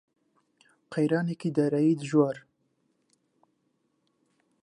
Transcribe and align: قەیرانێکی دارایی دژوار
قەیرانێکی 0.93 1.53
دارایی 1.57 1.93
دژوار 2.01 2.37